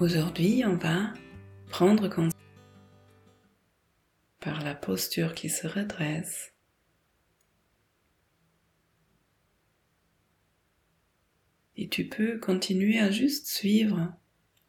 Aujourd'hui, 0.00 0.64
on 0.66 0.74
va 0.74 1.12
prendre 1.68 2.08
conscience 2.08 2.32
par 4.40 4.60
la 4.64 4.74
posture 4.74 5.34
qui 5.34 5.48
se 5.48 5.68
redresse 5.68 6.52
et 11.76 11.88
tu 11.88 12.08
peux 12.08 12.40
continuer 12.40 12.98
à 12.98 13.12
juste 13.12 13.46
suivre 13.46 14.12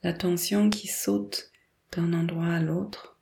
l'attention 0.04 0.70
qui 0.70 0.88
saute 0.88 1.52
d'un 1.92 2.14
endroit 2.14 2.54
à 2.54 2.60
l'autre, 2.60 3.20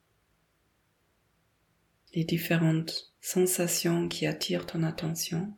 les 2.12 2.24
différentes 2.24 3.14
sensations 3.22 4.08
qui 4.08 4.26
attirent 4.26 4.66
ton 4.66 4.82
attention. 4.82 5.56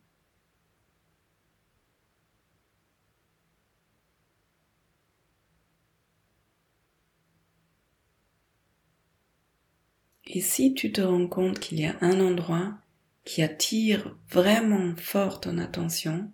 Et 10.26 10.40
si 10.40 10.74
tu 10.74 10.92
te 10.92 11.00
rends 11.00 11.28
compte 11.28 11.58
qu'il 11.60 11.80
y 11.80 11.86
a 11.86 11.96
un 12.00 12.20
endroit 12.20 12.78
qui 13.24 13.42
attire 13.42 14.16
vraiment 14.28 14.94
fort 14.96 15.40
ton 15.40 15.58
attention, 15.58 16.32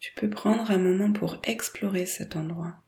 tu 0.00 0.12
peux 0.14 0.28
prendre 0.28 0.70
un 0.70 0.78
moment 0.78 1.12
pour 1.12 1.38
explorer 1.44 2.06
cet 2.06 2.36
endroit. 2.36 2.82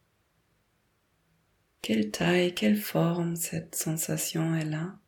Quelle 1.81 2.11
taille, 2.11 2.55
quelle 2.55 2.77
forme 2.77 3.37
cette 3.37 3.75
sensation 3.75 4.55
est 4.55 4.65
là? 4.65 4.99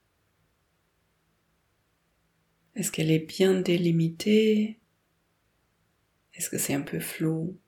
Est-ce 2.75 2.93
qu'elle 2.93 3.11
est 3.11 3.27
bien 3.27 3.61
délimitée? 3.61 4.79
Est-ce 6.37 6.51
que 6.51 6.59
c'est 6.59 6.75
un 6.75 6.83
peu 6.83 7.01
flou? 7.01 7.59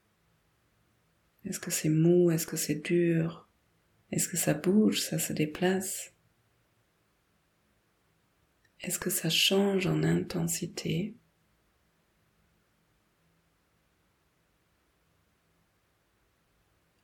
Est-ce 1.45 1.59
que 1.59 1.71
c'est 1.71 1.89
mou? 1.89 2.31
Est-ce 2.31 2.47
que 2.47 2.57
c'est 2.57 2.75
dur? 2.77 3.49
Est-ce 4.13 4.29
que 4.29 4.37
ça 4.37 4.55
bouge? 4.55 5.01
Ça 5.01 5.19
se 5.19 5.33
déplace? 5.33 6.13
Est-ce 8.81 8.99
que 8.99 9.11
ça 9.11 9.31
change 9.31 9.87
en 9.87 10.03
intensité? 10.03 11.17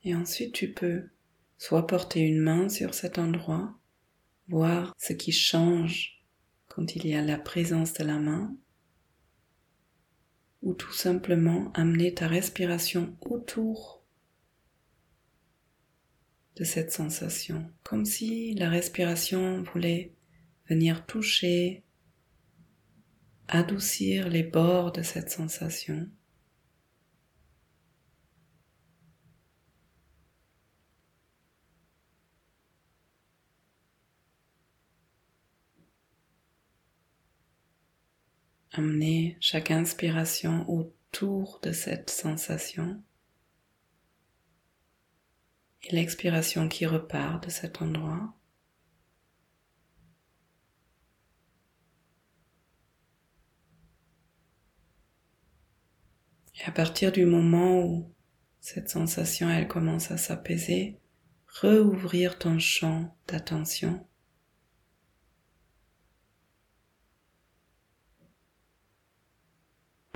Et 0.03 0.13
ensuite 0.13 0.53
tu 0.53 0.71
peux 0.71 1.09
soit 1.57 1.87
porter 1.87 2.19
une 2.19 2.39
main 2.41 2.69
sur 2.69 2.93
cet 2.93 3.17
endroit, 3.17 3.75
voir 4.47 4.93
ce 4.99 5.13
qui 5.13 5.31
change 5.31 6.23
quand 6.67 6.95
il 6.95 7.07
y 7.07 7.15
a 7.15 7.23
la 7.23 7.39
présence 7.39 7.93
de 7.93 8.03
la 8.03 8.19
main, 8.19 8.55
ou 10.61 10.73
tout 10.73 10.93
simplement 10.93 11.71
amener 11.73 12.13
ta 12.13 12.27
respiration 12.27 13.15
autour 13.21 14.03
de 16.55 16.63
cette 16.63 16.91
sensation, 16.91 17.69
comme 17.83 18.05
si 18.05 18.55
la 18.55 18.69
respiration 18.69 19.63
voulait 19.63 20.13
venir 20.67 21.05
toucher, 21.05 21.83
adoucir 23.47 24.29
les 24.29 24.43
bords 24.43 24.91
de 24.91 25.01
cette 25.01 25.29
sensation. 25.29 26.09
Amener 38.77 39.37
chaque 39.39 39.71
inspiration 39.71 40.69
autour 40.69 41.61
de 41.63 41.71
cette 41.71 42.09
sensation 42.09 43.01
et 45.83 45.95
l'expiration 45.95 46.67
qui 46.67 46.85
repart 46.85 47.41
de 47.45 47.49
cet 47.49 47.81
endroit. 47.81 48.35
Et 56.59 56.63
à 56.67 56.71
partir 56.71 57.13
du 57.13 57.25
moment 57.25 57.81
où 57.81 58.13
cette 58.59 58.89
sensation 58.89 59.49
elle 59.49 59.69
commence 59.69 60.11
à 60.11 60.17
s'apaiser, 60.17 60.99
rouvrir 61.61 62.37
ton 62.37 62.59
champ 62.59 63.15
d'attention 63.27 64.05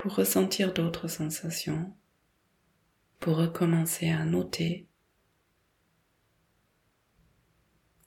pour 0.00 0.14
ressentir 0.14 0.72
d'autres 0.72 1.08
sensations, 1.08 1.94
pour 3.18 3.36
recommencer 3.36 4.08
à 4.08 4.24
noter 4.24 4.88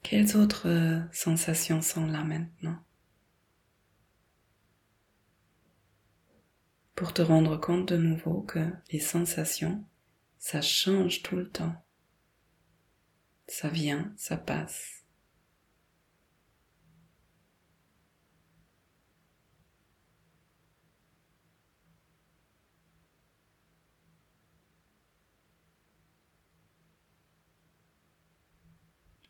quelles 0.02 0.36
autres 0.36 1.06
sensations 1.12 1.82
sont 1.82 2.06
là 2.06 2.24
maintenant. 2.24 2.82
Pour 6.96 7.14
te 7.14 7.22
rendre 7.22 7.56
compte 7.58 7.92
de 7.92 7.96
nouveau 7.96 8.42
que 8.42 8.72
les 8.90 8.98
sensations, 8.98 9.84
ça 10.36 10.60
change 10.62 11.22
tout 11.22 11.36
le 11.36 11.48
temps. 11.48 11.76
Ça 13.46 13.68
vient, 13.68 14.12
ça 14.16 14.36
passe. 14.36 15.03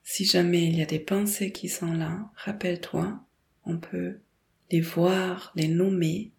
Si 0.04 0.26
jamais 0.26 0.68
il 0.68 0.76
y 0.76 0.82
a 0.82 0.86
des 0.86 1.00
pensées 1.00 1.50
qui 1.50 1.70
sont 1.70 1.92
là, 1.94 2.30
rappelle-toi, 2.36 3.24
on 3.64 3.78
peut 3.78 4.20
les 4.70 4.82
voir, 4.82 5.50
les 5.56 5.66
nommer, 5.66 6.32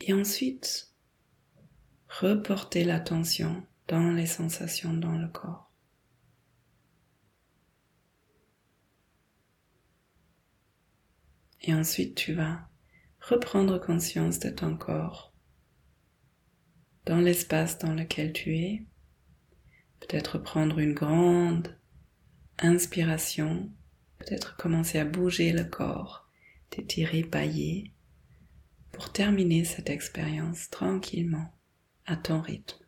et 0.00 0.14
ensuite 0.14 0.90
reporter 2.08 2.84
l'attention 2.84 3.64
dans 3.86 4.10
les 4.10 4.26
sensations 4.26 4.94
dans 4.94 5.16
le 5.16 5.28
corps. 5.28 5.70
Et 11.60 11.74
ensuite 11.74 12.16
tu 12.16 12.32
vas 12.32 12.68
reprendre 13.20 13.78
conscience 13.78 14.40
de 14.40 14.50
ton 14.50 14.76
corps 14.76 15.32
dans 17.04 17.20
l'espace 17.20 17.78
dans 17.78 17.94
lequel 17.94 18.32
tu 18.32 18.56
es. 18.56 18.84
Peut-être 20.00 20.38
prendre 20.38 20.78
une 20.80 20.94
grande 20.94 21.78
inspiration, 22.58 23.70
peut-être 24.18 24.56
commencer 24.56 24.98
à 24.98 25.04
bouger 25.04 25.52
le 25.52 25.64
corps, 25.64 26.28
t'étirer, 26.70 27.22
bailler, 27.22 27.92
pour 28.92 29.10
terminer 29.12 29.64
cette 29.64 29.90
expérience 29.90 30.70
tranquillement, 30.70 31.52
à 32.06 32.16
ton 32.16 32.40
rythme. 32.40 32.84